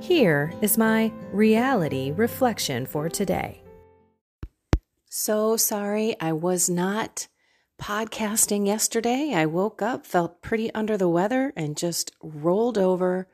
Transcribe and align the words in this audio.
Here 0.00 0.52
is 0.60 0.78
my 0.78 1.10
reality 1.32 2.12
reflection 2.12 2.86
for 2.86 3.08
today. 3.08 3.62
So 5.08 5.56
sorry 5.56 6.14
I 6.20 6.32
was 6.32 6.68
not 6.68 7.28
podcasting 7.80 8.66
yesterday. 8.66 9.32
I 9.34 9.46
woke 9.46 9.82
up, 9.82 10.06
felt 10.06 10.42
pretty 10.42 10.72
under 10.74 10.96
the 10.96 11.08
weather, 11.08 11.52
and 11.56 11.76
just 11.76 12.12
rolled 12.22 12.78
over 12.78 13.26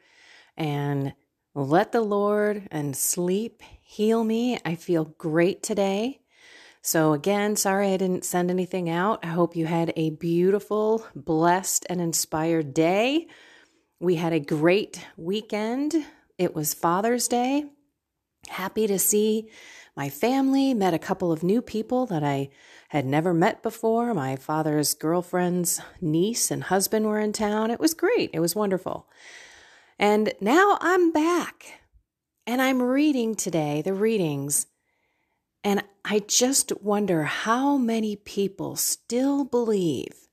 and 0.56 1.14
let 1.54 1.92
the 1.92 2.00
Lord 2.00 2.68
and 2.70 2.96
sleep 2.96 3.62
heal 3.82 4.24
me. 4.24 4.58
I 4.64 4.76
feel 4.76 5.04
great 5.04 5.62
today. 5.62 6.20
So, 6.80 7.12
again, 7.12 7.54
sorry 7.54 7.92
I 7.92 7.96
didn't 7.96 8.24
send 8.24 8.50
anything 8.50 8.88
out. 8.88 9.24
I 9.24 9.28
hope 9.28 9.54
you 9.54 9.66
had 9.66 9.92
a 9.94 10.10
beautiful, 10.10 11.06
blessed, 11.14 11.86
and 11.88 12.00
inspired 12.00 12.74
day. 12.74 13.28
We 14.00 14.16
had 14.16 14.32
a 14.32 14.40
great 14.40 15.04
weekend 15.16 15.94
it 16.38 16.54
was 16.54 16.74
Father's 16.74 17.28
Day. 17.28 17.66
Happy 18.48 18.86
to 18.86 18.98
see 18.98 19.50
my 19.96 20.08
family, 20.08 20.72
met 20.74 20.94
a 20.94 20.98
couple 20.98 21.30
of 21.30 21.42
new 21.42 21.60
people 21.60 22.06
that 22.06 22.24
I 22.24 22.50
had 22.88 23.04
never 23.04 23.34
met 23.34 23.62
before. 23.62 24.14
My 24.14 24.36
father's 24.36 24.94
girlfriend's 24.94 25.80
niece 26.00 26.50
and 26.50 26.64
husband 26.64 27.06
were 27.06 27.20
in 27.20 27.32
town. 27.32 27.70
It 27.70 27.80
was 27.80 27.94
great. 27.94 28.30
It 28.32 28.40
was 28.40 28.56
wonderful. 28.56 29.08
And 29.98 30.32
now 30.40 30.78
I'm 30.80 31.12
back 31.12 31.80
and 32.46 32.60
I'm 32.60 32.82
reading 32.82 33.34
today 33.34 33.82
the 33.82 33.94
readings. 33.94 34.66
And 35.62 35.84
I 36.04 36.20
just 36.20 36.72
wonder 36.82 37.24
how 37.24 37.76
many 37.76 38.16
people 38.16 38.76
still 38.76 39.44
believe 39.44 40.28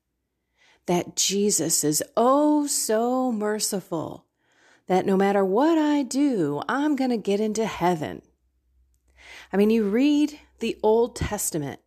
that 0.87 1.15
Jesus 1.15 1.83
is 1.83 2.01
oh 2.17 2.65
so 2.65 3.31
merciful 3.31 4.25
that 4.89 5.05
no 5.05 5.15
matter 5.15 5.45
what 5.45 5.77
I 5.77 6.01
do, 6.01 6.63
I'm 6.67 6.95
going 6.95 7.11
to 7.11 7.17
get 7.17 7.39
into 7.39 7.65
heaven. 7.65 8.23
I 9.53 9.57
mean, 9.57 9.69
you 9.69 9.87
read 9.87 10.39
the 10.59 10.77
Old 10.81 11.15
Testament, 11.15 11.79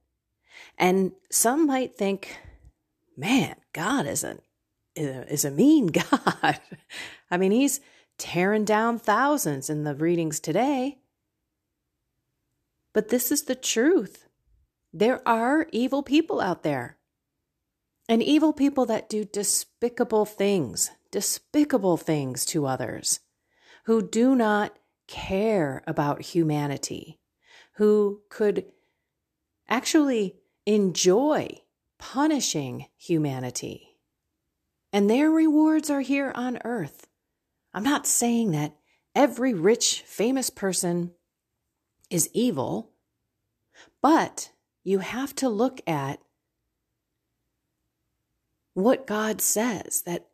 and 0.79 1.11
some 1.29 1.67
might 1.67 1.97
think, 1.97 2.39
man, 3.17 3.57
God 3.73 4.07
isn't 4.07 4.43
is 4.95 5.45
a 5.45 5.51
mean 5.51 5.87
God. 6.11 6.61
I 7.31 7.37
mean, 7.37 7.51
he's 7.51 7.81
tearing 8.19 8.65
down 8.65 8.99
thousands 8.99 9.69
in 9.69 9.83
the 9.83 9.95
readings 9.97 10.39
today. 10.39 10.99
But 12.93 13.09
this 13.09 13.33
is 13.33 13.45
the 13.45 13.55
truth. 13.55 14.29
There 14.93 15.27
are 15.27 15.67
evil 15.73 16.03
people 16.03 16.41
out 16.41 16.63
there. 16.63 16.99
And 18.09 18.23
evil 18.23 18.53
people 18.53 18.85
that 18.87 19.09
do 19.09 19.25
despicable 19.25 20.27
things 20.27 20.91
despicable 21.13 21.97
things 21.97 22.45
to 22.47 22.67
others, 22.67 23.21
who 23.85 24.03
do 24.03 24.35
not 24.35 24.77
care 25.07 25.85
about 25.87 26.23
humanity, 26.23 27.21
who 27.75 28.23
could 28.29 28.65
actually 29.69 30.37
enjoy 30.67 31.49
punishing 31.99 32.87
humanity. 32.97 33.99
And 34.93 35.09
their 35.09 35.31
rewards 35.31 35.91
are 35.91 36.01
here 36.01 36.33
on 36.35 36.59
earth. 36.65 37.07
I'm 37.73 37.85
not 37.85 38.07
saying 38.07 38.51
that 38.53 38.77
every 39.15 39.55
rich, 39.55 40.03
famous 40.03 40.51
person 40.51 41.13
is 42.11 42.29
evil, 42.33 42.93
but 44.01 44.51
you 44.85 44.99
have 44.99 45.35
to 45.37 45.49
look 45.49 45.81
at 45.87 46.19
what 48.75 49.07
God 49.07 49.41
says 49.41 50.03
that 50.03 50.29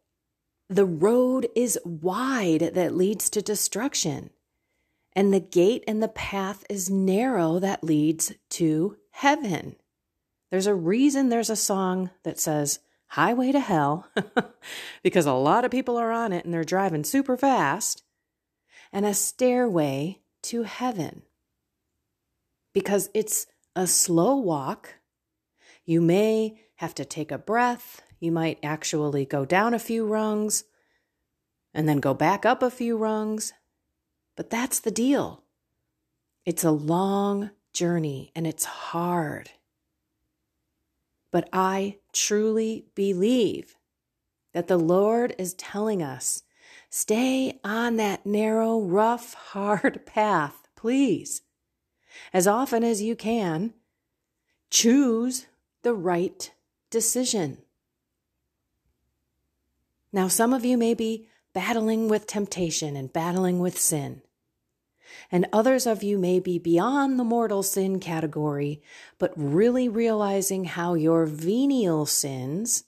the 0.69 0.84
road 0.84 1.49
is 1.56 1.79
wide 1.84 2.73
that 2.75 2.95
leads 2.95 3.31
to 3.31 3.43
destruction, 3.43 4.31
and 5.15 5.33
the 5.33 5.41
gate 5.41 5.83
and 5.87 6.03
the 6.03 6.09
path 6.09 6.65
is 6.69 6.91
narrow 6.91 7.59
that 7.59 7.83
leads 7.83 8.33
to 8.51 8.97
heaven. 9.11 9.77
There's 10.51 10.67
a 10.67 10.75
reason 10.75 11.29
there's 11.29 11.51
a 11.51 11.56
song 11.56 12.11
that 12.23 12.39
says 12.39 12.81
Highway 13.09 13.53
to 13.53 13.61
Hell, 13.61 14.09
because 15.03 15.25
a 15.25 15.33
lot 15.33 15.65
of 15.65 15.71
people 15.71 15.97
are 15.97 16.12
on 16.12 16.33
it 16.33 16.45
and 16.45 16.53
they're 16.53 16.65
driving 16.65 17.05
super 17.05 17.37
fast, 17.37 18.03
and 18.93 19.06
a 19.06 19.15
stairway 19.15 20.21
to 20.43 20.65
heaven, 20.65 21.23
because 22.75 23.09
it's 23.15 23.47
a 23.75 23.87
slow 23.87 24.37
walk. 24.37 24.97
You 25.87 26.03
may 26.03 26.61
have 26.77 26.95
to 26.97 27.06
take 27.06 27.33
a 27.33 27.39
breath, 27.39 28.03
you 28.21 28.33
might 28.33 28.59
actually 28.62 29.25
go 29.25 29.45
down 29.45 29.75
a 29.75 29.79
few 29.79 30.06
rungs 30.06 30.65
and 31.73 31.89
then 31.89 31.99
go 31.99 32.15
back 32.15 32.45
up 32.45 32.62
a 32.62 32.71
few 32.71 32.97
rungs. 32.97 33.53
But 34.37 34.51
that's 34.51 34.81
the 34.81 34.91
deal. 34.91 35.43
It's 36.45 36.65
a 36.65 36.71
long 36.71 37.51
journey 37.73 38.33
and 38.34 38.47
it's 38.47 38.65
hard. 38.65 39.51
But 41.31 41.49
I 41.53 41.99
truly 42.12 42.87
believe 42.95 43.77
that 44.53 44.67
the 44.67 44.79
Lord 44.79 45.35
is 45.39 45.55
telling 45.55 46.03
us 46.03 46.43
stay 46.91 47.61
on 47.62 47.97
that 47.97 48.25
narrow, 48.25 48.81
rough, 48.81 49.35
hard 49.53 50.06
path, 50.06 50.69
please. 50.75 51.43
As 52.33 52.47
often 52.47 52.83
as 52.83 53.03
you 53.03 53.15
can, 53.15 53.75
choose 54.71 55.47
the 55.83 55.95
right 55.95 56.50
decision. 56.91 57.59
Now, 60.12 60.28
some 60.28 60.54
of 60.54 60.64
you 60.64 60.78
may 60.78 60.94
be 60.94 61.28
battling 61.52 62.08
with 62.08 62.26
temptation 62.26 62.96
and 62.96 63.12
battling 63.12 63.58
with 63.58 63.78
sin. 63.78 64.22
And 65.30 65.46
others 65.52 65.86
of 65.86 66.02
you 66.02 66.19
may 66.19 66.38
be 66.41 66.58
beyond 66.58 67.19
the 67.19 67.24
mortal 67.24 67.62
sin 67.62 67.98
category, 68.00 68.82
but 69.19 69.32
really 69.36 69.88
realizing 69.88 70.64
how 70.64 70.94
your 70.94 71.26
venial 71.26 72.06
sins 72.06 72.84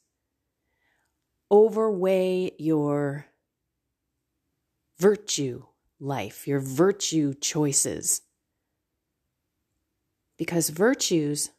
overweigh 1.50 2.52
your 2.58 3.26
virtue 4.98 5.64
life, 5.98 6.46
your 6.46 6.60
virtue 6.60 7.34
choices. 7.34 8.22
Because 10.36 10.70
virtues, 10.70 11.50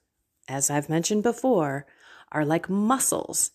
as 0.48 0.70
I've 0.70 0.90
mentioned 0.90 1.24
before, 1.24 1.86
are 2.32 2.46
like 2.46 2.70
muscles, 2.70 3.52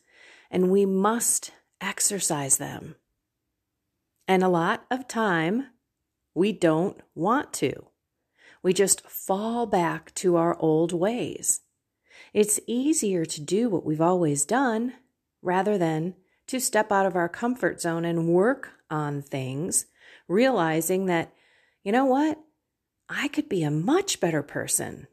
and 0.51 0.71
we 0.71 0.85
must 0.87 1.53
exercise 1.81 2.59
them. 2.59 2.97
And 4.29 4.43
a 4.43 4.49
lot 4.49 4.85
of 4.91 5.07
time, 5.07 5.69
we 6.35 6.53
don't 6.53 7.01
want 7.15 7.53
to. 7.55 7.87
We 8.63 8.73
just 8.73 9.09
fall 9.09 9.67
back 9.67 10.13
to 10.17 10.37
our 10.37 10.59
old 10.59 10.93
ways. 10.93 11.61
It's 12.35 12.61
easier 12.67 13.25
to 13.25 13.41
do 13.41 13.69
what 13.69 13.85
we've 13.85 14.01
always 14.01 14.45
done 14.45 14.95
rather 15.43 15.79
than 15.79 16.15
to 16.49 16.61
step 16.61 16.91
out 16.91 17.07
of 17.07 17.17
our 17.17 17.29
comfort 17.29 17.81
zone 17.81 18.05
and 18.05 18.29
work 18.29 18.73
on 18.91 19.23
things, 19.23 19.87
realizing 20.29 21.07
that, 21.07 21.33
you 21.85 21.93
know 21.93 22.05
what? 22.05 22.39
I 23.09 23.29
could 23.29 23.49
be 23.49 23.63
a 23.63 23.71
much 23.71 24.21
better 24.21 24.43
person, 24.43 25.07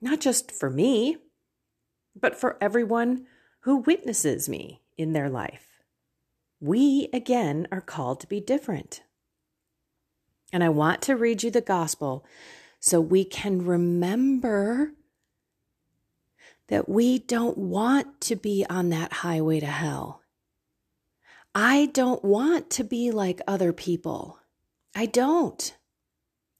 not 0.00 0.20
just 0.20 0.52
for 0.52 0.70
me, 0.70 1.16
but 2.18 2.38
for 2.38 2.56
everyone 2.60 3.26
who 3.60 3.78
witnesses 3.78 4.48
me 4.48 4.82
in 4.96 5.12
their 5.12 5.28
life 5.28 5.67
we 6.60 7.08
again 7.12 7.68
are 7.70 7.80
called 7.80 8.20
to 8.20 8.26
be 8.26 8.40
different. 8.40 9.02
And 10.52 10.64
I 10.64 10.68
want 10.68 11.02
to 11.02 11.16
read 11.16 11.42
you 11.42 11.50
the 11.50 11.60
gospel 11.60 12.24
so 12.80 13.00
we 13.00 13.24
can 13.24 13.64
remember 13.64 14.92
that 16.68 16.88
we 16.88 17.18
don't 17.18 17.58
want 17.58 18.20
to 18.22 18.36
be 18.36 18.64
on 18.68 18.90
that 18.90 19.12
highway 19.12 19.60
to 19.60 19.66
hell. 19.66 20.22
I 21.54 21.86
don't 21.86 22.24
want 22.24 22.70
to 22.70 22.84
be 22.84 23.10
like 23.10 23.40
other 23.46 23.72
people. 23.72 24.38
I 24.94 25.06
don't. 25.06 25.74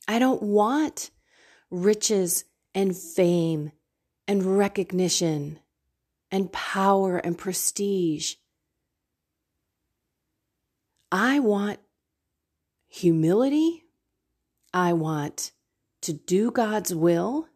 I 0.07 0.19
don't 0.19 0.43
want 0.43 1.11
riches 1.71 2.45
and 2.75 2.97
fame 2.97 3.73
and 4.27 4.59
recognition 4.59 5.61
and 6.31 6.53
power 6.53 7.19
and 7.19 7.37
prestige. 7.37 8.35
I 11.11 11.41
want 11.41 11.81
humility. 12.89 13.85
I 14.75 14.93
want 14.93 15.53
to 16.03 16.13
do 16.13 16.51
God's 16.51 16.95
will, 16.95 17.49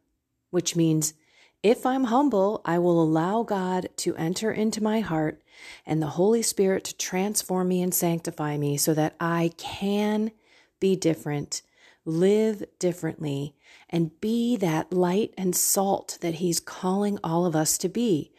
which 0.51 0.75
means 0.75 1.15
if 1.63 1.87
I'm 1.87 2.05
humble, 2.05 2.61
I 2.65 2.79
will 2.79 3.01
allow 3.01 3.43
God 3.45 3.89
to 3.99 4.17
enter 4.17 4.51
into 4.51 4.83
my 4.83 5.01
heart 5.01 5.43
and 5.87 6.03
the 6.03 6.09
Holy 6.09 6.43
Spirit 6.43 6.85
to 6.85 6.97
transform 6.97 7.69
me 7.69 7.83
and 7.83 7.95
sanctify 7.95 8.57
me 8.57 8.77
so 8.77 8.95
that 8.95 9.15
I 9.21 9.53
can 9.59 10.33
be 10.81 10.97
different, 10.97 11.63
live 12.05 12.65
differently, 12.81 13.55
and 13.89 14.21
be 14.21 14.57
that 14.57 14.93
light 14.93 15.35
and 15.39 15.55
salt 15.55 16.19
that 16.21 16.37
He's 16.37 16.59
calling 16.59 17.19
all 17.23 17.47
of 17.47 17.55
us 17.55 17.79
to 17.79 17.89
be. 17.89 18.33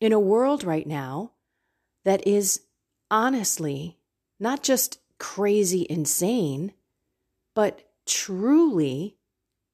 In 0.00 0.12
a 0.12 0.18
world 0.18 0.64
right 0.64 0.86
now 0.86 1.32
that 2.04 2.26
is 2.26 2.62
honestly 3.10 3.98
not 4.44 4.62
just 4.62 5.00
crazy 5.18 5.86
insane, 5.88 6.74
but 7.54 7.80
truly 8.04 9.16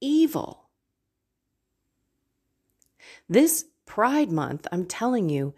evil. 0.01 0.71
This 3.29 3.65
Pride 3.85 4.31
Month, 4.31 4.69
I'm 4.71 4.87
telling 4.87 5.29
you, 5.29 5.55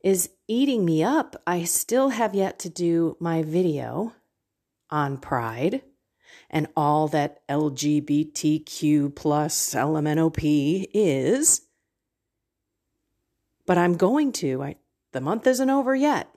is 0.00 0.30
eating 0.48 0.82
me 0.86 1.04
up. 1.04 1.36
I 1.46 1.64
still 1.64 2.08
have 2.08 2.34
yet 2.34 2.58
to 2.60 2.70
do 2.70 3.18
my 3.20 3.42
video 3.42 4.14
on 4.88 5.18
Pride 5.18 5.82
and 6.48 6.66
all 6.74 7.06
that 7.08 7.46
LGBTQ 7.48 9.14
plus 9.14 9.74
LMNOP 9.74 10.86
is. 10.94 11.60
But 13.66 13.76
I'm 13.76 13.98
going 13.98 14.32
to. 14.32 14.62
I, 14.62 14.76
the 15.12 15.20
month 15.20 15.46
isn't 15.46 15.70
over 15.70 15.94
yet. 15.94 16.34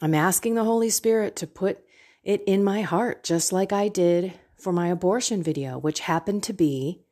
I'm 0.00 0.14
asking 0.14 0.54
the 0.54 0.64
Holy 0.64 0.90
Spirit 0.90 1.36
to 1.36 1.46
put 1.46 1.84
it 2.22 2.42
in 2.46 2.62
my 2.62 2.82
heart, 2.82 3.24
just 3.24 3.52
like 3.52 3.72
I 3.72 3.88
did 3.88 4.34
for 4.56 4.72
my 4.72 4.88
abortion 4.88 5.42
video, 5.42 5.78
which 5.78 6.00
happened 6.00 6.42
to 6.44 6.52
be 6.52 7.02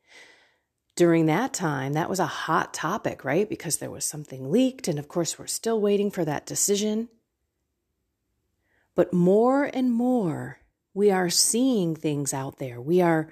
during 0.96 1.26
that 1.26 1.52
time, 1.52 1.92
that 1.92 2.08
was 2.08 2.18
a 2.18 2.26
hot 2.26 2.72
topic, 2.72 3.22
right? 3.22 3.48
Because 3.48 3.76
there 3.76 3.90
was 3.90 4.04
something 4.04 4.50
leaked. 4.50 4.88
And 4.88 4.98
of 4.98 5.08
course, 5.08 5.38
we're 5.38 5.46
still 5.46 5.80
waiting 5.80 6.10
for 6.10 6.24
that 6.24 6.46
decision. 6.46 7.08
But 8.94 9.12
more 9.12 9.64
and 9.64 9.92
more, 9.92 10.58
we 10.94 11.10
are 11.10 11.28
seeing 11.28 11.94
things 11.94 12.32
out 12.32 12.58
there. 12.58 12.80
We 12.80 13.02
are, 13.02 13.28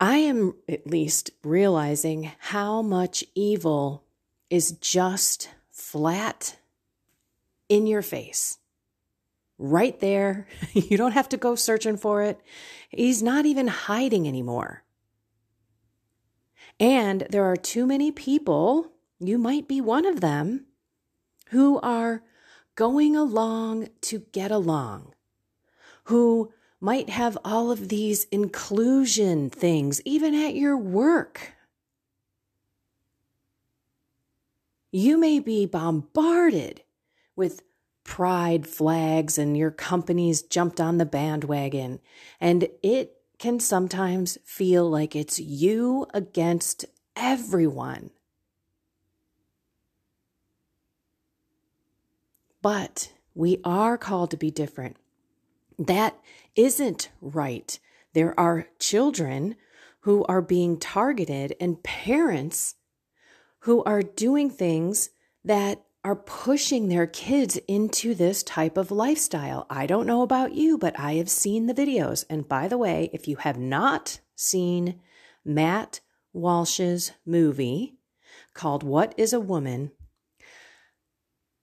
I 0.00 0.18
am 0.18 0.54
at 0.68 0.86
least 0.86 1.30
realizing 1.42 2.30
how 2.38 2.82
much 2.82 3.24
evil 3.34 4.04
is 4.48 4.72
just 4.72 5.50
flat 5.72 6.56
in 7.72 7.86
your 7.86 8.02
face. 8.02 8.58
Right 9.58 9.98
there. 10.00 10.46
You 10.74 10.98
don't 10.98 11.12
have 11.12 11.28
to 11.30 11.36
go 11.36 11.54
searching 11.54 11.96
for 11.96 12.22
it. 12.22 12.38
He's 12.90 13.22
not 13.22 13.46
even 13.46 13.68
hiding 13.68 14.28
anymore. 14.28 14.84
And 16.78 17.26
there 17.30 17.44
are 17.44 17.56
too 17.56 17.86
many 17.86 18.10
people, 18.10 18.92
you 19.18 19.38
might 19.38 19.68
be 19.68 19.80
one 19.80 20.04
of 20.04 20.20
them, 20.20 20.66
who 21.50 21.78
are 21.80 22.22
going 22.74 23.16
along 23.16 23.88
to 24.02 24.20
get 24.32 24.50
along, 24.50 25.14
who 26.04 26.52
might 26.80 27.08
have 27.10 27.38
all 27.44 27.70
of 27.70 27.88
these 27.88 28.24
inclusion 28.24 29.48
things, 29.48 30.02
even 30.04 30.34
at 30.34 30.54
your 30.54 30.76
work. 30.76 31.52
You 34.90 35.16
may 35.16 35.38
be 35.38 35.64
bombarded 35.66 36.82
with 37.36 37.62
pride 38.04 38.66
flags 38.66 39.38
and 39.38 39.56
your 39.56 39.70
company's 39.70 40.42
jumped 40.42 40.80
on 40.80 40.98
the 40.98 41.06
bandwagon, 41.06 42.00
and 42.40 42.68
it 42.82 43.16
can 43.38 43.60
sometimes 43.60 44.38
feel 44.44 44.88
like 44.88 45.16
it's 45.16 45.38
you 45.38 46.06
against 46.14 46.84
everyone. 47.16 48.10
But 52.60 53.12
we 53.34 53.60
are 53.64 53.98
called 53.98 54.30
to 54.30 54.36
be 54.36 54.50
different. 54.50 54.96
That 55.78 56.16
isn't 56.54 57.08
right. 57.20 57.78
There 58.12 58.38
are 58.38 58.68
children 58.78 59.56
who 60.00 60.24
are 60.24 60.42
being 60.42 60.78
targeted 60.78 61.54
and 61.60 61.82
parents 61.82 62.76
who 63.60 63.82
are 63.84 64.02
doing 64.02 64.50
things 64.50 65.10
that 65.44 65.82
are 66.04 66.16
pushing 66.16 66.88
their 66.88 67.06
kids 67.06 67.56
into 67.68 68.14
this 68.14 68.42
type 68.42 68.76
of 68.76 68.90
lifestyle. 68.90 69.66
I 69.70 69.86
don't 69.86 70.06
know 70.06 70.22
about 70.22 70.52
you, 70.52 70.76
but 70.76 70.98
I 70.98 71.14
have 71.14 71.30
seen 71.30 71.66
the 71.66 71.74
videos. 71.74 72.24
And 72.28 72.48
by 72.48 72.66
the 72.66 72.78
way, 72.78 73.08
if 73.12 73.28
you 73.28 73.36
have 73.36 73.58
not 73.58 74.18
seen 74.34 75.00
Matt 75.44 76.00
Walsh's 76.32 77.12
movie 77.24 77.94
called 78.52 78.82
What 78.82 79.14
is 79.16 79.32
a 79.32 79.40
Woman, 79.40 79.92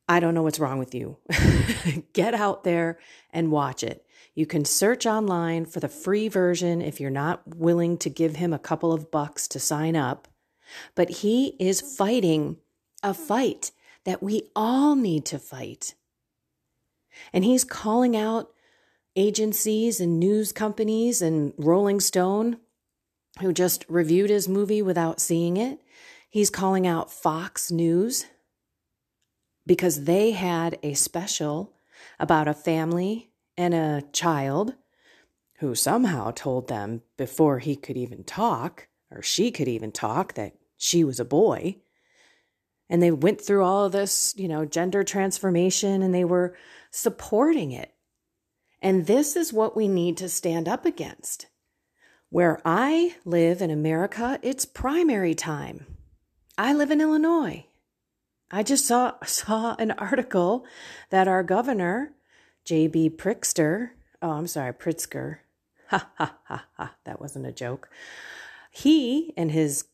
I 0.08 0.20
don't 0.20 0.34
know 0.34 0.44
what's 0.44 0.60
wrong 0.60 0.80
with 0.80 0.96
you. 0.96 1.18
Get 2.14 2.34
out 2.34 2.64
there 2.64 2.98
and 3.32 3.52
watch 3.52 3.84
it. 3.84 4.06
You 4.34 4.46
can 4.46 4.64
search 4.64 5.06
online 5.06 5.66
for 5.66 5.82
the 5.82 5.90
free 5.90 6.30
version 6.30 6.82
if 6.82 7.00
you're 7.00 7.12
not 7.12 7.42
willing 7.46 7.98
to 8.00 8.10
give 8.10 8.38
him 8.38 8.54
a 8.54 8.60
couple 8.60 8.94
of 8.94 9.12
bucks 9.12 9.48
to 9.50 9.60
sign 9.60 9.96
up. 9.96 10.28
But 10.96 11.10
he 11.10 11.58
is 11.60 11.82
fighting 11.82 12.58
a 13.04 13.14
fight 13.14 13.72
that 14.06 14.24
we 14.24 14.50
all 14.56 14.96
need 14.96 15.26
to 15.26 15.40
fight. 15.40 15.96
And 17.34 17.44
he's 17.44 17.64
calling 17.64 18.16
out 18.16 18.52
agencies 19.16 20.00
and 20.00 20.20
news 20.20 20.52
companies 20.52 21.22
and 21.22 21.54
Rolling 21.58 22.00
Stone, 22.00 22.58
who 23.42 23.54
just 23.54 23.86
reviewed 23.90 24.30
his 24.30 24.48
movie 24.48 24.82
without 24.82 25.20
seeing 25.20 25.58
it. 25.58 25.80
He's 26.30 26.50
calling 26.50 26.86
out 26.86 27.12
Fox 27.12 27.72
News 27.72 28.26
because 29.66 30.06
they 30.06 30.32
had 30.32 30.78
a 30.84 30.94
special 30.94 31.74
about 32.20 32.48
a 32.48 32.54
family 32.54 33.30
and 33.58 33.74
a 33.74 34.04
child 34.14 34.76
who 35.60 35.76
somehow 35.76 36.32
told 36.32 36.68
them 36.68 37.02
before 37.18 37.60
he 37.60 37.76
could 37.76 37.98
even 37.98 38.24
talk, 38.24 38.88
or 39.12 39.22
she 39.22 39.52
could 39.52 39.68
even 39.68 39.92
talk, 39.92 40.34
that 40.36 40.56
she 40.78 41.04
was 41.04 41.20
a 41.20 41.26
boy 41.26 41.76
and 42.90 43.02
they 43.02 43.12
went 43.12 43.40
through 43.40 43.64
all 43.64 43.86
of 43.86 43.92
this, 43.92 44.34
you 44.38 44.48
know, 44.48 44.66
gender 44.66 45.04
transformation 45.04 46.02
and 46.02 46.14
they 46.14 46.24
were 46.24 46.56
supporting 46.92 47.72
it. 47.72 47.94
And 48.82 49.06
this 49.06 49.36
is 49.36 49.54
what 49.54 49.76
we 49.76 49.88
need 49.88 50.18
to 50.18 50.30
stand 50.30 50.68
up 50.68 50.86
against. 50.86 51.48
Where 52.30 52.62
I 52.64 53.16
live 53.26 53.62
in 53.62 53.72
America, 53.72 54.40
it's 54.42 54.66
primary 54.66 55.36
time. 55.36 55.98
I 56.58 56.74
live 56.74 56.92
in 56.92 57.02
Illinois. 57.02 57.66
I 58.52 58.64
just 58.64 58.86
saw 58.86 59.14
saw 59.24 59.76
an 59.78 59.92
article 59.92 60.66
that 61.10 61.28
our 61.28 61.44
governor, 61.44 62.14
J.B. 62.66 63.12
Pritzker, 63.12 63.92
oh, 64.22 64.32
I'm 64.32 64.48
sorry, 64.48 64.74
Pritzker, 64.74 65.38
ha 65.88 66.10
ha 66.18 66.38
ha 66.46 66.66
ha, 66.78 66.96
that 67.06 67.22
wasn't 67.22 67.46
a 67.46 67.52
joke. 67.52 67.90
He 68.72 69.34
and 69.38 69.52
his 69.52 69.86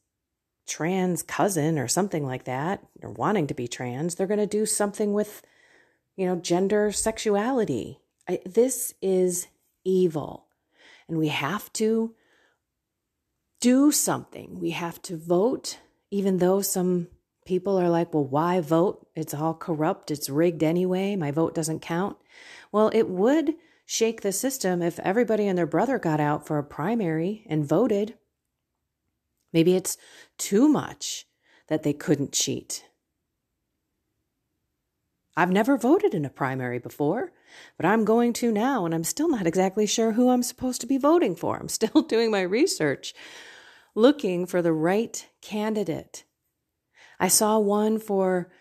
trans 0.66 1.24
cousin 1.24 1.78
or 1.78 1.88
something 1.88 2.26
like 2.26 2.46
that, 2.46 2.86
or 3.02 3.12
wanting 3.12 3.48
to 3.48 3.54
be 3.54 3.68
trans, 3.68 4.16
they're 4.16 4.28
going 4.28 4.40
to 4.40 4.48
do 4.48 4.66
something 4.66 5.14
with, 5.14 5.42
you 6.16 6.26
know, 6.26 6.36
gender 6.36 6.92
sexuality. 6.92 8.00
I, 8.28 8.40
this 8.46 8.94
is 9.02 9.48
evil. 9.84 10.48
And 11.08 11.18
we 11.18 11.28
have 11.28 11.72
to 11.74 12.16
do 13.62 13.92
something. 13.92 14.60
We 14.60 14.72
have 14.72 15.02
to 15.04 15.18
vote, 15.18 15.80
even 16.12 16.38
though 16.38 16.62
some 16.62 17.08
people 17.46 17.78
are 17.80 17.90
like, 17.90 18.14
well, 18.14 18.26
why 18.26 18.60
vote? 18.60 19.08
It's 19.16 19.34
all 19.34 19.54
corrupt. 19.54 20.10
It's 20.10 20.30
rigged 20.30 20.64
anyway. 20.64 21.16
My 21.16 21.32
vote 21.32 21.54
doesn't 21.54 21.82
count. 21.82 22.18
Well, 22.72 22.90
it 22.94 23.08
would 23.08 23.54
shake 23.86 24.22
the 24.22 24.32
system 24.32 24.82
if 24.82 25.00
everybody 25.00 25.48
and 25.48 25.58
their 25.58 25.68
brother 25.68 26.00
got 26.00 26.20
out 26.20 26.48
for 26.48 26.58
a 26.58 26.64
primary 26.64 27.46
and 27.48 27.64
voted. 27.64 28.16
Maybe 29.56 29.78
it's 29.78 29.98
too 30.38 30.68
much 30.68 31.26
that 31.70 31.84
they 31.84 31.94
couldn't 31.94 32.34
cheat. 32.34 32.84
I've 35.38 35.50
never 35.50 35.78
voted 35.78 36.14
in 36.14 36.26
a 36.26 36.30
primary 36.30 36.78
before. 36.78 37.32
but 37.78 37.86
I'm 37.86 38.04
going 38.04 38.34
to 38.34 38.52
now, 38.52 38.86
and 38.86 38.94
I'm 38.94 39.06
still 39.06 39.30
not 39.30 39.48
exactly 39.48 39.86
sure 39.86 40.12
who 40.12 40.30
I'm 40.30 40.44
supposed 40.44 40.82
to 40.82 40.88
be 40.88 40.98
voting 40.98 41.38
for. 41.38 41.56
I'm 41.58 41.70
still 41.80 42.02
doing 42.02 42.32
my 42.32 42.42
research, 42.42 43.14
looking 43.96 44.46
for 44.46 44.62
the 44.62 44.74
right 44.74 45.26
candidate. 45.42 46.26
I 47.18 47.30
saw 47.30 47.58
one 47.58 47.98
for 47.98 48.52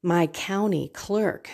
my 0.00 0.28
county 0.28 0.90
clerk. 0.94 1.50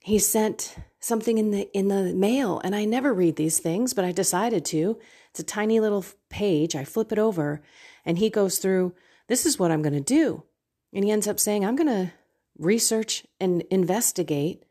He 0.00 0.18
sent 0.18 0.74
something 1.00 1.36
in 1.36 1.50
the 1.50 1.68
in 1.76 1.88
the 1.88 2.14
mail 2.14 2.60
and 2.64 2.74
I 2.74 2.86
never 2.86 3.12
read 3.12 3.36
these 3.36 3.58
things, 3.58 3.92
but 3.92 4.06
I 4.06 4.12
decided 4.12 4.64
to. 4.66 4.98
It's 5.32 5.40
a 5.40 5.44
tiny 5.44 5.80
little 5.80 6.04
page. 6.28 6.76
I 6.76 6.84
flip 6.84 7.10
it 7.10 7.18
over 7.18 7.62
and 8.04 8.18
he 8.18 8.28
goes 8.28 8.58
through, 8.58 8.94
this 9.28 9.46
is 9.46 9.58
what 9.58 9.70
I'm 9.70 9.80
going 9.80 9.94
to 9.94 10.00
do. 10.00 10.44
And 10.92 11.04
he 11.04 11.10
ends 11.10 11.26
up 11.26 11.40
saying, 11.40 11.64
I'm 11.64 11.74
going 11.76 11.88
to 11.88 12.12
research 12.58 13.26
and 13.40 13.62
investigate 13.70 14.64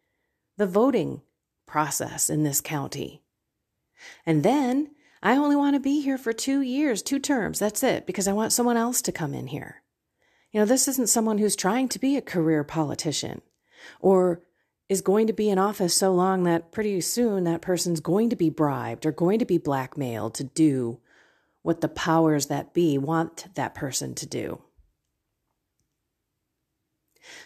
the 0.58 0.68
voting 0.68 1.24
process 1.66 2.30
in 2.30 2.44
this 2.44 2.62
county. 2.62 3.24
And 4.24 4.44
then 4.44 4.92
I 5.24 5.36
only 5.36 5.56
want 5.56 5.76
to 5.76 5.80
be 5.80 6.02
here 6.02 6.20
for 6.20 6.32
two 6.32 6.62
years, 6.62 7.02
two 7.02 7.18
terms. 7.18 7.58
That's 7.58 7.82
it, 7.82 8.06
because 8.06 8.28
I 8.28 8.34
want 8.34 8.54
someone 8.54 8.78
else 8.78 9.02
to 9.04 9.12
come 9.12 9.34
in 9.34 9.48
here. 9.48 9.82
You 10.52 10.60
know, 10.60 10.66
this 10.66 10.88
isn't 10.88 11.10
someone 11.10 11.40
who's 11.40 11.56
trying 11.56 11.90
to 11.90 12.00
be 12.00 12.18
a 12.18 12.22
career 12.22 12.64
politician 12.64 13.42
or 14.00 14.42
is 14.92 15.02
going 15.02 15.26
to 15.26 15.32
be 15.32 15.50
in 15.50 15.58
office 15.58 15.96
so 15.96 16.12
long 16.12 16.44
that 16.44 16.74
pretty 16.74 17.00
soon 17.00 17.46
that 17.46 17.62
person's 17.62 18.02
going 18.02 18.30
to 18.30 18.36
be 18.36 18.50
bribed 18.50 19.06
or 19.06 19.12
going 19.14 19.40
to 19.40 19.46
be 19.46 19.58
blackmailed 19.58 20.34
to 20.34 20.44
do 20.44 21.00
what 21.62 21.80
the 21.80 21.88
powers 21.88 22.48
that 22.48 22.74
be 22.74 22.98
want 22.98 23.48
that 23.56 23.74
person 23.74 24.14
to 24.14 24.26
do. 24.26 24.62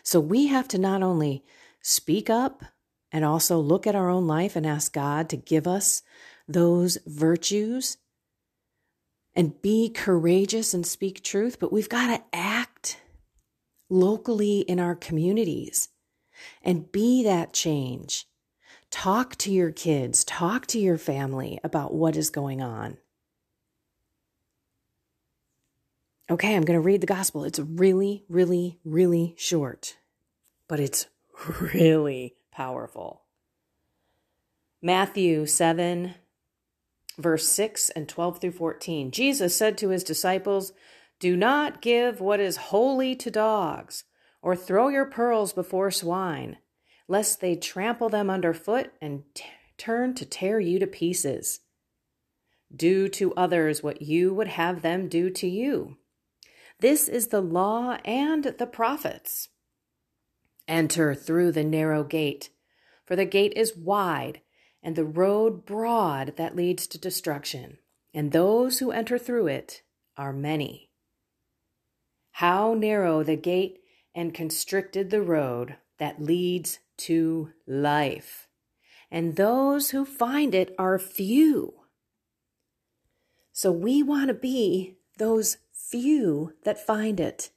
So 0.02 0.20
we 0.20 0.48
have 0.48 0.68
to 0.70 0.80
not 0.80 1.04
only 1.04 1.44
speak 1.84 2.32
up 2.32 2.64
and 3.12 3.24
also 3.24 3.60
look 3.60 3.86
at 3.86 3.94
our 3.94 4.10
own 4.10 4.26
life 4.26 4.56
and 4.56 4.66
ask 4.66 4.92
God 4.92 5.30
to 5.30 5.38
give 5.38 5.68
us 5.68 6.02
those 6.48 6.98
virtues 7.06 7.98
and 9.36 9.62
be 9.62 9.88
courageous 9.90 10.74
and 10.74 10.84
speak 10.84 11.22
truth, 11.22 11.60
but 11.60 11.72
we've 11.72 11.90
got 11.90 12.08
to 12.08 12.24
act 12.34 12.98
locally 13.88 14.62
in 14.62 14.80
our 14.80 14.96
communities 14.96 15.90
and 16.64 16.92
be 16.92 17.24
that 17.24 17.54
change. 17.54 18.28
Talk 18.92 19.36
to 19.38 19.52
your 19.52 19.72
kids, 19.72 20.24
talk 20.24 20.68
to 20.68 20.80
your 20.80 20.98
family 20.98 21.60
about 21.64 21.94
what 21.94 22.16
is 22.16 22.30
going 22.30 22.62
on. 22.62 22.98
Okay, 26.30 26.56
I'm 26.56 26.64
going 26.64 26.80
to 26.80 26.86
read 26.86 27.02
the 27.02 27.08
gospel. 27.08 27.44
It's 27.44 27.60
really, 27.60 28.24
really, 28.30 28.80
really 28.84 29.36
short, 29.38 29.98
but 30.68 30.80
it's 30.80 31.08
really 31.74 32.36
powerful. 32.52 33.22
Matthew 34.82 35.46
7, 35.46 36.16
verse 37.18 37.48
6 37.50 37.90
and 37.92 38.08
12 38.08 38.40
through 38.40 38.52
14. 38.52 39.12
Jesus 39.12 39.56
said 39.56 39.78
to 39.78 39.90
his 39.90 40.04
disciples, 40.04 40.74
Do 41.20 41.36
not 41.36 41.82
give 41.82 42.20
what 42.20 42.40
is 42.40 42.58
holy 42.58 43.16
to 43.18 43.30
dogs, 43.30 44.04
or 44.46 44.56
throw 44.56 44.90
your 44.90 45.06
pearls 45.06 45.54
before 45.54 45.90
swine, 45.90 46.56
lest 47.08 47.42
they 47.42 47.56
trample 47.56 48.10
them 48.10 48.30
underfoot 48.30 48.92
and 49.02 49.24
t- 49.34 49.44
turn 49.76 50.14
to 50.14 50.24
tear 50.24 50.60
you 50.60 50.78
to 50.78 50.86
pieces. 50.86 51.62
Do 52.74 53.10
to 53.10 53.34
others 53.34 53.82
what 53.82 54.04
you 54.04 54.36
would 54.36 54.50
have 54.50 54.84
them 54.84 55.08
do 55.10 55.32
to 55.32 55.48
you. 55.48 55.98
This 56.80 57.08
is 57.08 57.30
the 57.30 57.42
law 57.42 57.98
and 58.06 58.44
the 58.44 58.68
prophets. 58.68 59.50
Enter 60.68 61.16
through 61.16 61.52
the 61.52 61.64
narrow 61.64 62.04
gate, 62.04 62.52
for 63.04 63.16
the 63.16 63.26
gate 63.26 63.54
is 63.56 63.76
wide 63.76 64.42
and 64.84 64.96
the 64.96 65.06
road 65.06 65.66
broad 65.66 66.36
that 66.38 66.56
leads 66.56 66.86
to 66.86 67.00
destruction, 67.00 67.80
and 68.14 68.32
those 68.32 68.78
who 68.78 68.92
enter 68.92 69.18
through 69.18 69.48
it 69.48 69.82
are 70.16 70.32
many. 70.32 70.92
How 72.34 72.76
narrow 72.76 73.24
the 73.24 73.38
gate 73.38 73.80
and 74.16 74.34
constricted 74.34 75.10
the 75.10 75.22
road 75.22 75.76
that 76.00 76.24
leads 76.24 76.80
to 76.98 77.52
life, 77.68 78.48
and 79.12 79.36
those 79.36 79.92
who 79.92 80.06
find 80.06 80.56
it 80.56 80.74
are 80.80 80.98
few. 80.98 81.74
So 83.52 83.72
we 83.72 84.02
want 84.02 84.30
to 84.30 84.34
be 84.34 84.98
those 85.18 85.58
few 85.72 86.54
that 86.64 86.84
find 86.84 87.20
it, 87.20 87.52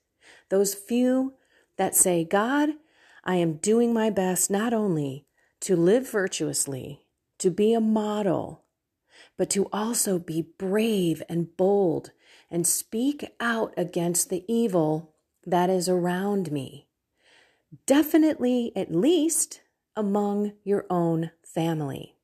those 0.48 0.74
few 0.74 1.34
that 1.76 1.94
say, 1.94 2.24
God, 2.24 2.70
I 3.24 3.36
am 3.36 3.54
doing 3.54 3.92
my 3.92 4.10
best 4.10 4.50
not 4.50 4.72
only 4.72 5.26
to 5.60 5.76
live 5.76 6.10
virtuously, 6.10 7.06
to 7.38 7.50
be 7.50 7.72
a 7.72 7.80
model, 7.80 8.64
but 9.36 9.50
to 9.50 9.68
also 9.72 10.18
be 10.18 10.42
brave 10.58 11.22
and 11.28 11.56
bold 11.56 12.10
and 12.50 12.66
speak 12.66 13.24
out 13.40 13.74
against 13.76 14.30
the 14.30 14.44
evil 14.48 15.14
that 15.50 15.71
is 15.71 15.88
around 15.88 16.52
me. 16.52 16.88
Definitely, 17.87 18.73
at 18.76 18.95
least 18.95 19.61
among 19.97 20.52
your 20.64 20.87
own 20.88 21.33
family. 21.43 22.17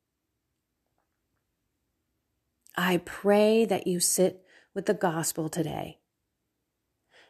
I 2.76 2.98
pray 2.98 3.64
that 3.64 3.86
you 3.86 4.00
sit 4.00 4.44
with 4.74 4.86
the 4.86 4.94
gospel 4.94 5.48
today 5.48 5.98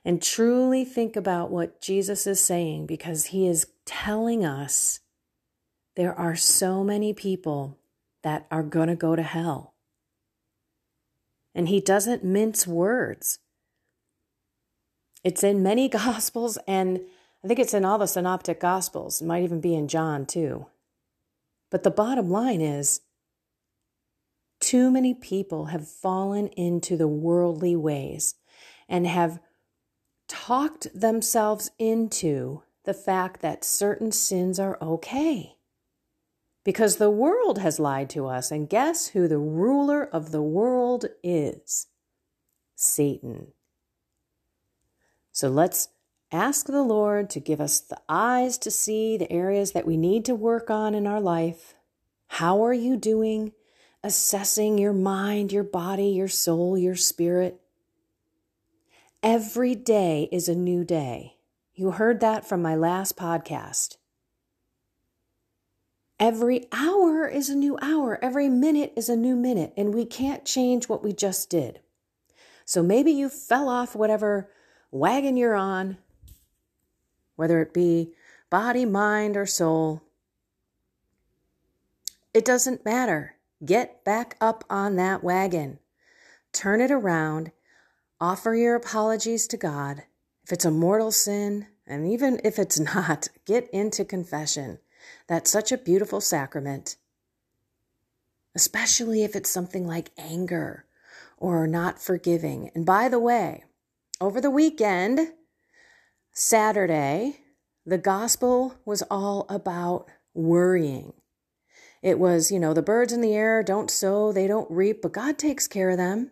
and 0.04 0.22
truly 0.22 0.84
think 0.84 1.16
about 1.16 1.50
what 1.50 1.80
Jesus 1.80 2.26
is 2.26 2.40
saying 2.40 2.86
because 2.86 3.26
he 3.26 3.46
is 3.46 3.66
telling 3.84 4.44
us 4.44 5.00
there 5.96 6.14
are 6.14 6.36
so 6.36 6.82
many 6.82 7.12
people 7.12 7.78
that 8.22 8.46
are 8.50 8.62
going 8.62 8.88
to 8.88 8.96
go 8.96 9.14
to 9.16 9.22
hell. 9.22 9.74
And 11.54 11.68
he 11.68 11.80
doesn't 11.80 12.24
mince 12.24 12.66
words. 12.66 13.38
It's 15.24 15.42
in 15.42 15.62
many 15.62 15.88
gospels, 16.04 16.58
and 16.68 17.00
I 17.42 17.48
think 17.48 17.58
it's 17.58 17.74
in 17.74 17.84
all 17.84 17.98
the 17.98 18.06
synoptic 18.06 18.60
gospels. 18.60 19.20
It 19.20 19.26
might 19.26 19.42
even 19.42 19.60
be 19.60 19.74
in 19.74 19.88
John, 19.88 20.26
too. 20.26 20.66
But 21.70 21.82
the 21.82 21.90
bottom 21.90 22.30
line 22.30 22.60
is 22.60 23.00
too 24.60 24.90
many 24.90 25.12
people 25.12 25.66
have 25.66 25.88
fallen 25.88 26.48
into 26.48 26.96
the 26.96 27.08
worldly 27.08 27.74
ways 27.74 28.36
and 28.88 29.06
have 29.06 29.40
talked 30.28 30.88
themselves 30.98 31.70
into 31.78 32.62
the 32.84 32.94
fact 32.94 33.40
that 33.40 33.64
certain 33.64 34.12
sins 34.12 34.58
are 34.58 34.78
okay. 34.80 35.56
Because 36.64 36.96
the 36.96 37.10
world 37.10 37.58
has 37.58 37.78
lied 37.78 38.08
to 38.10 38.26
us, 38.26 38.50
and 38.50 38.70
guess 38.70 39.08
who 39.08 39.28
the 39.28 39.38
ruler 39.38 40.02
of 40.02 40.32
the 40.32 40.42
world 40.42 41.06
is? 41.22 41.88
Satan. 42.74 43.52
So 45.34 45.50
let's 45.50 45.90
ask 46.32 46.64
the 46.64 46.82
Lord 46.82 47.28
to 47.28 47.40
give 47.40 47.60
us 47.60 47.78
the 47.80 48.00
eyes 48.08 48.56
to 48.56 48.70
see 48.70 49.18
the 49.18 49.30
areas 49.30 49.72
that 49.72 49.86
we 49.86 49.98
need 49.98 50.24
to 50.24 50.34
work 50.34 50.70
on 50.70 50.94
in 50.94 51.06
our 51.06 51.20
life. 51.20 51.74
How 52.28 52.64
are 52.64 52.72
you 52.72 52.96
doing? 52.96 53.52
assessing 54.04 54.76
your 54.76 54.92
mind, 54.92 55.50
your 55.50 55.64
body, 55.64 56.08
your 56.08 56.28
soul, 56.28 56.76
your 56.76 56.94
spirit. 56.94 57.58
Every 59.22 59.74
day 59.74 60.28
is 60.30 60.46
a 60.46 60.54
new 60.54 60.84
day. 60.84 61.38
You 61.74 61.92
heard 61.92 62.20
that 62.20 62.46
from 62.46 62.60
my 62.60 62.76
last 62.76 63.16
podcast. 63.16 63.96
Every 66.20 66.66
hour 66.70 67.26
is 67.26 67.48
a 67.48 67.56
new 67.56 67.78
hour. 67.80 68.22
Every 68.22 68.50
minute 68.50 68.92
is 68.94 69.08
a 69.08 69.16
new 69.16 69.34
minute, 69.34 69.72
and 69.74 69.94
we 69.94 70.04
can't 70.04 70.44
change 70.44 70.86
what 70.86 71.02
we 71.02 71.14
just 71.14 71.48
did. 71.48 71.80
So 72.66 72.82
maybe 72.82 73.10
you 73.10 73.30
fell 73.30 73.70
off 73.70 73.96
whatever 73.96 74.50
wagon 74.94 75.36
you're 75.36 75.56
on, 75.56 75.98
whether 77.34 77.60
it 77.60 77.74
be 77.74 78.12
body, 78.48 78.84
mind, 78.84 79.36
or 79.36 79.44
soul. 79.44 80.00
It 82.32 82.44
doesn't 82.44 82.84
matter. 82.84 83.34
Get 83.64 84.04
back 84.04 84.36
up 84.40 84.62
on 84.70 84.94
that 84.96 85.24
wagon. 85.24 85.80
Turn 86.52 86.80
it 86.80 86.92
around. 86.92 87.50
Offer 88.20 88.54
your 88.54 88.76
apologies 88.76 89.48
to 89.48 89.56
God. 89.56 90.04
If 90.44 90.52
it's 90.52 90.64
a 90.64 90.70
mortal 90.70 91.10
sin, 91.10 91.66
and 91.86 92.06
even 92.06 92.40
if 92.44 92.60
it's 92.60 92.78
not, 92.94 93.28
get 93.46 93.68
into 93.70 94.04
confession. 94.04 94.78
That's 95.26 95.50
such 95.50 95.72
a 95.72 95.78
beautiful 95.78 96.20
sacrament. 96.20 96.96
Especially 98.54 99.24
if 99.24 99.34
it's 99.34 99.50
something 99.50 99.88
like 99.88 100.12
anger 100.16 100.84
or 101.36 101.66
not 101.66 102.00
forgiving. 102.00 102.70
And 102.76 102.86
by 102.86 103.08
the 103.08 103.18
way, 103.18 103.64
over 104.24 104.40
the 104.40 104.50
weekend, 104.50 105.20
Saturday, 106.32 107.40
the 107.84 107.98
gospel 107.98 108.74
was 108.86 109.02
all 109.10 109.44
about 109.50 110.06
worrying. 110.32 111.12
It 112.02 112.18
was, 112.18 112.50
you 112.50 112.58
know, 112.58 112.72
the 112.72 112.80
birds 112.80 113.12
in 113.12 113.20
the 113.20 113.34
air 113.34 113.62
don't 113.62 113.90
sow, 113.90 114.32
they 114.32 114.46
don't 114.46 114.70
reap, 114.70 115.02
but 115.02 115.12
God 115.12 115.36
takes 115.36 115.68
care 115.68 115.90
of 115.90 115.98
them. 115.98 116.30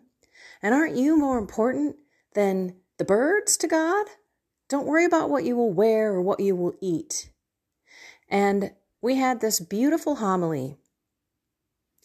And 0.63 0.73
aren't 0.73 0.97
you 0.97 1.19
more 1.19 1.37
important 1.37 1.97
than 2.33 2.77
the 2.97 3.05
birds 3.05 3.57
to 3.57 3.67
God? 3.67 4.07
Don't 4.69 4.87
worry 4.87 5.05
about 5.05 5.29
what 5.29 5.43
you 5.43 5.55
will 5.55 5.71
wear 5.71 6.13
or 6.13 6.21
what 6.23 6.39
you 6.39 6.55
will 6.55 6.73
eat. 6.81 7.29
And 8.27 8.71
we 9.03 9.17
had 9.17 9.39
this 9.39 9.59
beautiful 9.59 10.15
homily, 10.15 10.77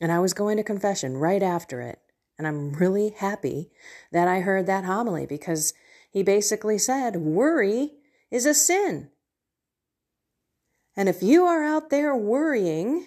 and 0.02 0.12
I 0.12 0.18
was 0.18 0.35
going 0.35 0.59
to 0.59 0.62
confession 0.62 1.16
right 1.16 1.42
after 1.42 1.80
it. 1.80 1.99
And 2.38 2.47
I'm 2.47 2.73
really 2.73 3.11
happy 3.11 3.71
that 4.12 4.28
I 4.28 4.40
heard 4.40 4.66
that 4.66 4.85
homily 4.85 5.26
because 5.26 5.75
he 6.11 6.23
basically 6.23 6.78
said, 6.78 7.16
Worry 7.16 7.95
is 8.30 8.47
a 8.47 8.54
sin. 8.54 9.11
And 10.97 11.09
if 11.09 11.23
you 11.23 11.45
are 11.45 11.64
out 11.64 11.90
there 11.90 12.14
worrying, 12.14 13.07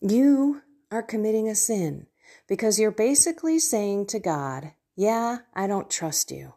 you 0.00 0.62
are 0.90 1.02
committing 1.02 1.48
a 1.48 1.54
sin 1.54 2.06
because 2.46 2.78
you're 2.78 2.90
basically 2.90 3.58
saying 3.58 4.06
to 4.06 4.18
God, 4.18 4.72
Yeah, 4.94 5.38
I 5.54 5.66
don't 5.66 5.90
trust 5.90 6.30
you. 6.30 6.54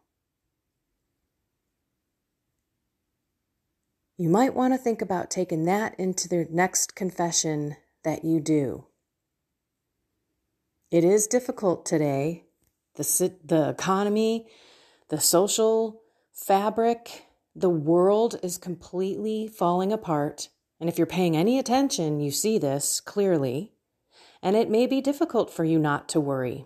You 4.17 4.29
might 4.29 4.53
want 4.53 4.73
to 4.73 4.77
think 4.77 5.01
about 5.01 5.31
taking 5.31 5.65
that 5.65 5.99
into 5.99 6.29
the 6.29 6.45
next 6.51 6.93
confession 6.95 7.77
that 8.03 8.23
you 8.23 8.39
do. 8.39 8.85
It 10.91 11.05
is 11.05 11.25
difficult 11.25 11.85
today. 11.85 12.43
The, 12.95 13.33
the 13.45 13.69
economy, 13.69 14.47
the 15.07 15.21
social 15.21 16.01
fabric, 16.33 17.23
the 17.55 17.69
world 17.69 18.37
is 18.43 18.57
completely 18.57 19.47
falling 19.47 19.93
apart. 19.93 20.49
And 20.81 20.89
if 20.89 20.97
you're 20.97 21.07
paying 21.07 21.37
any 21.37 21.57
attention, 21.57 22.19
you 22.19 22.29
see 22.29 22.57
this 22.57 22.99
clearly. 22.99 23.71
And 24.43 24.57
it 24.57 24.69
may 24.69 24.85
be 24.85 24.99
difficult 24.99 25.49
for 25.49 25.63
you 25.63 25.79
not 25.79 26.09
to 26.09 26.19
worry. 26.19 26.65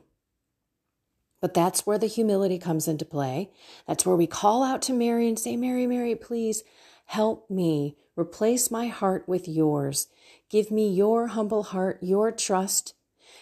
But 1.39 1.53
that's 1.53 1.85
where 1.85 1.99
the 1.99 2.07
humility 2.07 2.57
comes 2.57 2.87
into 2.87 3.05
play. 3.05 3.51
That's 3.85 4.07
where 4.07 4.15
we 4.15 4.25
call 4.25 4.63
out 4.63 4.81
to 4.83 4.93
Mary 4.93 5.27
and 5.27 5.37
say, 5.37 5.55
Mary, 5.55 5.85
Mary, 5.85 6.15
please 6.15 6.63
help 7.05 7.47
me. 7.51 7.95
Replace 8.15 8.71
my 8.71 8.87
heart 8.87 9.27
with 9.27 9.47
yours. 9.47 10.07
Give 10.49 10.71
me 10.71 10.89
your 10.89 11.27
humble 11.27 11.63
heart, 11.63 11.99
your 12.01 12.31
trust. 12.31 12.95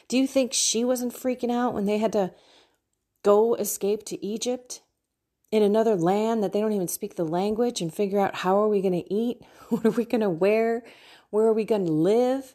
Do 0.07 0.17
you 0.17 0.27
think 0.27 0.53
she 0.53 0.83
wasn't 0.83 1.13
freaking 1.13 1.51
out 1.51 1.73
when 1.73 1.85
they 1.85 1.97
had 1.97 2.13
to 2.13 2.31
go 3.23 3.55
escape 3.55 4.03
to 4.05 4.25
Egypt 4.25 4.81
in 5.51 5.63
another 5.63 5.95
land 5.95 6.43
that 6.43 6.51
they 6.51 6.61
don't 6.61 6.73
even 6.73 6.87
speak 6.87 7.15
the 7.15 7.23
language 7.23 7.81
and 7.81 7.93
figure 7.93 8.19
out 8.19 8.37
how 8.37 8.61
are 8.61 8.67
we 8.67 8.81
going 8.81 9.01
to 9.01 9.13
eat? 9.13 9.41
What 9.69 9.85
are 9.85 9.91
we 9.91 10.05
going 10.05 10.21
to 10.21 10.29
wear? 10.29 10.83
Where 11.31 11.47
are 11.47 11.53
we 11.53 11.63
going 11.63 11.85
to 11.85 11.91
live? 11.91 12.53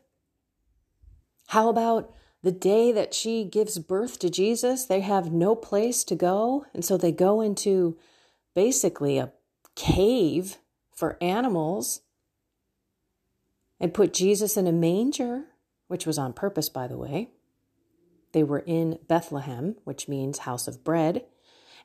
How 1.48 1.68
about 1.68 2.14
the 2.42 2.52
day 2.52 2.92
that 2.92 3.12
she 3.12 3.44
gives 3.44 3.78
birth 3.78 4.18
to 4.20 4.30
Jesus? 4.30 4.84
They 4.84 5.00
have 5.00 5.32
no 5.32 5.56
place 5.56 6.04
to 6.04 6.14
go. 6.14 6.66
And 6.72 6.84
so 6.84 6.96
they 6.96 7.10
go 7.10 7.40
into 7.40 7.98
basically 8.54 9.18
a 9.18 9.32
cave 9.74 10.58
for 10.94 11.16
animals 11.20 12.02
and 13.80 13.94
put 13.94 14.12
Jesus 14.12 14.56
in 14.56 14.66
a 14.66 14.72
manger, 14.72 15.44
which 15.88 16.06
was 16.06 16.18
on 16.18 16.32
purpose, 16.32 16.68
by 16.68 16.86
the 16.86 16.96
way. 16.96 17.30
They 18.32 18.42
were 18.42 18.60
in 18.60 18.98
Bethlehem, 19.08 19.76
which 19.84 20.08
means 20.08 20.38
house 20.38 20.68
of 20.68 20.84
bread. 20.84 21.24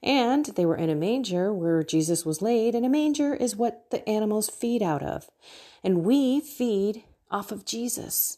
And 0.01 0.45
they 0.47 0.65
were 0.65 0.75
in 0.75 0.89
a 0.89 0.95
manger 0.95 1.53
where 1.53 1.81
Jesus 1.81 2.25
was 2.25 2.41
laid, 2.41 2.75
and 2.75 2.85
a 2.85 2.89
manger 2.89 3.33
is 3.33 3.55
what 3.55 3.89
the 3.89 4.07
animals 4.07 4.49
feed 4.49 4.83
out 4.83 5.01
of. 5.01 5.29
And 5.83 6.03
we 6.03 6.41
feed 6.41 7.05
off 7.31 7.51
of 7.51 7.65
Jesus. 7.65 8.37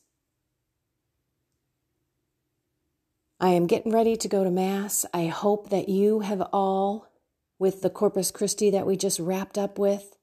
I 3.40 3.50
am 3.50 3.68
getting 3.68 3.92
ready 3.92 4.16
to 4.16 4.28
go 4.28 4.44
to 4.44 4.52
Mass. 4.52 5.06
I 5.14 5.26
hope 5.26 5.70
that 5.70 5.90
you 5.90 6.22
have 6.22 6.42
all, 6.54 7.12
with 7.58 7.82
the 7.82 7.90
Corpus 7.90 8.32
Christi 8.32 8.70
that 8.70 8.86
we 8.86 8.96
just 8.96 9.20
wrapped 9.20 9.58
up 9.58 9.80
with, 9.80 10.16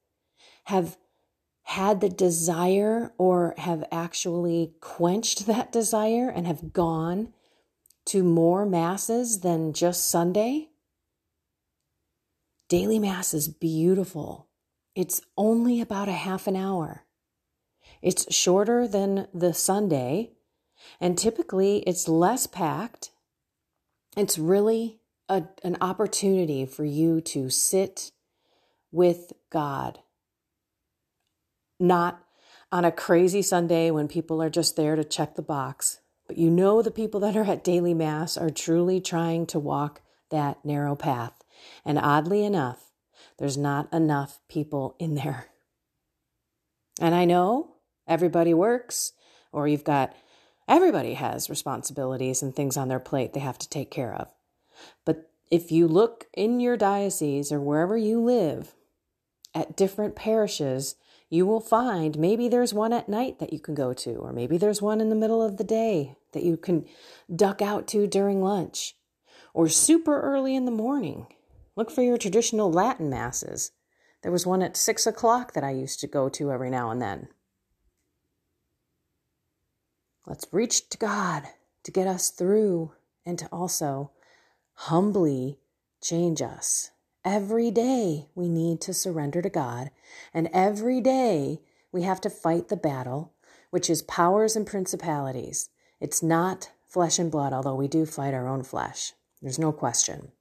have 0.64 0.96
had 1.72 2.02
the 2.02 2.08
desire 2.10 3.14
or 3.16 3.54
have 3.56 3.82
actually 3.90 4.74
quenched 4.82 5.46
that 5.46 5.72
desire 5.72 6.28
and 6.28 6.46
have 6.46 6.70
gone 6.70 7.32
to 8.04 8.22
more 8.22 8.66
masses 8.66 9.40
than 9.40 9.72
just 9.72 10.06
Sunday. 10.10 10.68
Daily 12.68 12.98
Mass 12.98 13.32
is 13.32 13.48
beautiful. 13.48 14.48
It's 14.94 15.22
only 15.38 15.80
about 15.80 16.10
a 16.10 16.12
half 16.26 16.46
an 16.46 16.56
hour. 16.56 17.04
It's 18.02 18.30
shorter 18.34 18.86
than 18.86 19.28
the 19.32 19.54
Sunday, 19.54 20.32
and 21.00 21.16
typically 21.16 21.78
it's 21.86 22.06
less 22.06 22.46
packed. 22.46 23.12
It's 24.14 24.38
really 24.38 25.00
a, 25.26 25.44
an 25.64 25.78
opportunity 25.80 26.66
for 26.66 26.84
you 26.84 27.22
to 27.22 27.48
sit 27.48 28.10
with 28.90 29.32
God 29.48 30.00
not 31.82 32.24
on 32.70 32.84
a 32.84 32.92
crazy 32.92 33.42
Sunday 33.42 33.90
when 33.90 34.08
people 34.08 34.42
are 34.42 34.48
just 34.48 34.76
there 34.76 34.96
to 34.96 35.04
check 35.04 35.34
the 35.34 35.42
box. 35.42 36.00
But 36.26 36.38
you 36.38 36.48
know 36.48 36.80
the 36.80 36.90
people 36.90 37.20
that 37.20 37.36
are 37.36 37.44
at 37.44 37.64
daily 37.64 37.92
mass 37.92 38.38
are 38.38 38.48
truly 38.48 39.00
trying 39.00 39.44
to 39.46 39.58
walk 39.58 40.00
that 40.30 40.64
narrow 40.64 40.94
path. 40.94 41.34
And 41.84 41.98
oddly 41.98 42.44
enough, 42.44 42.92
there's 43.38 43.58
not 43.58 43.92
enough 43.92 44.40
people 44.48 44.96
in 44.98 45.14
there. 45.14 45.48
And 47.00 47.14
I 47.14 47.24
know 47.24 47.74
everybody 48.06 48.54
works, 48.54 49.12
or 49.52 49.68
you've 49.68 49.84
got 49.84 50.14
everybody 50.68 51.14
has 51.14 51.50
responsibilities 51.50 52.42
and 52.42 52.54
things 52.54 52.76
on 52.76 52.88
their 52.88 53.00
plate 53.00 53.32
they 53.32 53.40
have 53.40 53.58
to 53.58 53.68
take 53.68 53.90
care 53.90 54.14
of. 54.14 54.28
But 55.04 55.30
if 55.50 55.70
you 55.70 55.86
look 55.86 56.26
in 56.34 56.60
your 56.60 56.76
diocese 56.76 57.52
or 57.52 57.60
wherever 57.60 57.96
you 57.96 58.20
live 58.20 58.74
at 59.54 59.76
different 59.76 60.16
parishes, 60.16 60.94
you 61.32 61.46
will 61.46 61.60
find 61.60 62.18
maybe 62.18 62.46
there's 62.46 62.74
one 62.74 62.92
at 62.92 63.08
night 63.08 63.38
that 63.38 63.54
you 63.54 63.58
can 63.58 63.74
go 63.74 63.94
to, 63.94 64.16
or 64.16 64.34
maybe 64.34 64.58
there's 64.58 64.82
one 64.82 65.00
in 65.00 65.08
the 65.08 65.16
middle 65.16 65.42
of 65.42 65.56
the 65.56 65.64
day 65.64 66.14
that 66.32 66.42
you 66.42 66.58
can 66.58 66.84
duck 67.34 67.62
out 67.62 67.88
to 67.88 68.06
during 68.06 68.42
lunch, 68.42 68.96
or 69.54 69.66
super 69.66 70.20
early 70.20 70.54
in 70.54 70.66
the 70.66 70.70
morning. 70.70 71.26
Look 71.74 71.90
for 71.90 72.02
your 72.02 72.18
traditional 72.18 72.70
Latin 72.70 73.08
masses. 73.08 73.72
There 74.22 74.30
was 74.30 74.46
one 74.46 74.60
at 74.60 74.76
six 74.76 75.06
o'clock 75.06 75.54
that 75.54 75.64
I 75.64 75.70
used 75.70 76.00
to 76.00 76.06
go 76.06 76.28
to 76.28 76.52
every 76.52 76.68
now 76.68 76.90
and 76.90 77.00
then. 77.00 77.28
Let's 80.26 80.46
reach 80.52 80.90
to 80.90 80.98
God 80.98 81.44
to 81.84 81.90
get 81.90 82.06
us 82.06 82.28
through 82.28 82.92
and 83.24 83.38
to 83.38 83.46
also 83.46 84.10
humbly 84.74 85.60
change 86.02 86.42
us. 86.42 86.91
Every 87.24 87.70
day 87.70 88.26
we 88.34 88.48
need 88.48 88.80
to 88.80 88.92
surrender 88.92 89.42
to 89.42 89.48
God, 89.48 89.90
and 90.34 90.48
every 90.52 91.00
day 91.00 91.60
we 91.92 92.02
have 92.02 92.20
to 92.22 92.30
fight 92.30 92.66
the 92.66 92.76
battle, 92.76 93.32
which 93.70 93.88
is 93.88 94.02
powers 94.02 94.56
and 94.56 94.66
principalities. 94.66 95.70
It's 96.00 96.20
not 96.20 96.70
flesh 96.88 97.20
and 97.20 97.30
blood, 97.30 97.52
although 97.52 97.76
we 97.76 97.86
do 97.86 98.06
fight 98.06 98.34
our 98.34 98.48
own 98.48 98.64
flesh. 98.64 99.12
There's 99.40 99.58
no 99.58 99.70
question. 99.70 100.32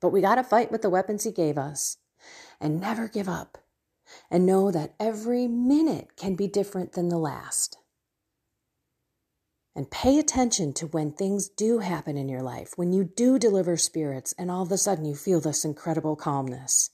But 0.00 0.10
we 0.10 0.22
got 0.22 0.36
to 0.36 0.44
fight 0.44 0.72
with 0.72 0.80
the 0.80 0.88
weapons 0.88 1.24
He 1.24 1.30
gave 1.30 1.58
us 1.58 1.98
and 2.58 2.80
never 2.80 3.06
give 3.06 3.28
up 3.28 3.58
and 4.30 4.46
know 4.46 4.70
that 4.70 4.94
every 4.98 5.46
minute 5.46 6.16
can 6.16 6.36
be 6.36 6.46
different 6.46 6.92
than 6.92 7.10
the 7.10 7.18
last. 7.18 7.76
And 9.76 9.90
pay 9.90 10.18
attention 10.18 10.72
to 10.74 10.86
when 10.86 11.12
things 11.12 11.48
do 11.48 11.80
happen 11.80 12.16
in 12.16 12.28
your 12.28 12.42
life, 12.42 12.74
when 12.76 12.92
you 12.92 13.04
do 13.04 13.38
deliver 13.38 13.76
spirits 13.76 14.32
and 14.38 14.50
all 14.50 14.62
of 14.62 14.70
a 14.70 14.78
sudden 14.78 15.04
you 15.04 15.16
feel 15.16 15.40
this 15.40 15.64
incredible 15.64 16.14
calmness. 16.14 16.90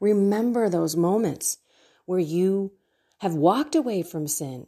Remember 0.00 0.68
those 0.68 0.96
moments 0.96 1.58
where 2.06 2.18
you 2.18 2.72
have 3.18 3.34
walked 3.34 3.74
away 3.76 4.02
from 4.02 4.26
sin 4.26 4.66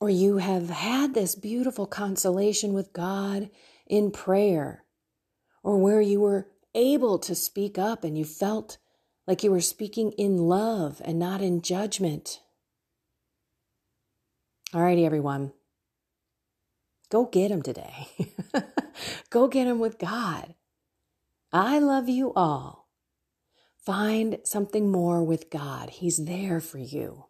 or 0.00 0.10
you 0.10 0.38
have 0.38 0.70
had 0.70 1.14
this 1.14 1.34
beautiful 1.34 1.86
consolation 1.86 2.72
with 2.72 2.92
God 2.92 3.50
in 3.86 4.10
prayer 4.10 4.84
or 5.62 5.78
where 5.78 6.00
you 6.00 6.20
were 6.20 6.48
able 6.74 7.18
to 7.20 7.34
speak 7.34 7.78
up 7.78 8.04
and 8.04 8.16
you 8.16 8.24
felt 8.24 8.78
like 9.26 9.42
you 9.42 9.50
were 9.50 9.60
speaking 9.60 10.12
in 10.12 10.36
love 10.36 11.02
and 11.04 11.18
not 11.18 11.42
in 11.42 11.60
judgment. 11.60 12.40
All 14.72 14.82
righty, 14.82 15.04
everyone. 15.04 15.52
Go 17.10 17.24
get 17.26 17.50
him 17.50 17.62
today. 17.62 18.08
Go 19.30 19.48
get 19.48 19.66
him 19.66 19.78
with 19.78 19.98
God. 19.98 20.54
I 21.52 21.78
love 21.78 22.08
you 22.08 22.32
all. 22.34 22.88
Find 23.78 24.38
something 24.44 24.92
more 24.92 25.24
with 25.24 25.48
God. 25.48 25.88
He's 25.90 26.26
there 26.26 26.60
for 26.60 26.78
you. 26.78 27.24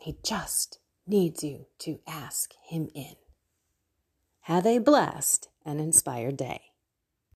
He 0.00 0.16
just 0.22 0.78
needs 1.08 1.42
you 1.42 1.66
to 1.80 1.98
ask 2.06 2.52
Him 2.68 2.88
in. 2.94 3.16
Have 4.42 4.64
a 4.64 4.78
blessed 4.78 5.48
and 5.64 5.80
inspired 5.80 6.36
day. 6.36 6.67